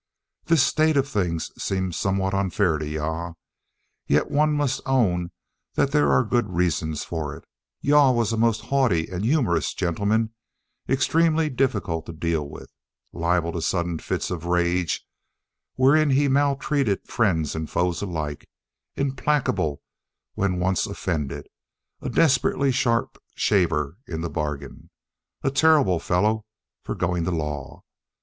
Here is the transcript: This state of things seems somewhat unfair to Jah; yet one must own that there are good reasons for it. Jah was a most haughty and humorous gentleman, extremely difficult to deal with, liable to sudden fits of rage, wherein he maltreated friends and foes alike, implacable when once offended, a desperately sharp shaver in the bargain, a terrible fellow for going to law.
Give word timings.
This 0.45 0.63
state 0.63 0.97
of 0.97 1.07
things 1.07 1.51
seems 1.63 1.95
somewhat 1.95 2.33
unfair 2.33 2.79
to 2.79 2.91
Jah; 2.91 3.33
yet 4.07 4.31
one 4.31 4.51
must 4.53 4.81
own 4.87 5.29
that 5.75 5.91
there 5.91 6.11
are 6.11 6.23
good 6.23 6.49
reasons 6.49 7.03
for 7.03 7.35
it. 7.37 7.45
Jah 7.83 8.11
was 8.11 8.33
a 8.33 8.37
most 8.37 8.61
haughty 8.61 9.07
and 9.09 9.23
humorous 9.23 9.75
gentleman, 9.75 10.33
extremely 10.89 11.51
difficult 11.51 12.07
to 12.07 12.13
deal 12.13 12.49
with, 12.49 12.71
liable 13.13 13.51
to 13.51 13.61
sudden 13.61 13.99
fits 13.99 14.31
of 14.31 14.45
rage, 14.45 15.05
wherein 15.75 16.09
he 16.09 16.27
maltreated 16.27 17.07
friends 17.07 17.53
and 17.53 17.69
foes 17.69 18.01
alike, 18.01 18.49
implacable 18.95 19.83
when 20.33 20.59
once 20.59 20.87
offended, 20.87 21.45
a 22.01 22.09
desperately 22.09 22.71
sharp 22.71 23.19
shaver 23.35 23.99
in 24.07 24.21
the 24.21 24.31
bargain, 24.31 24.89
a 25.43 25.51
terrible 25.51 25.99
fellow 25.99 26.43
for 26.81 26.95
going 26.95 27.23
to 27.23 27.29
law. 27.29 27.83